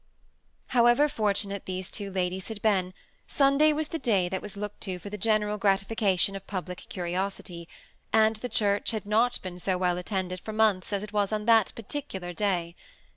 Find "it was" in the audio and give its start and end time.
11.03-11.31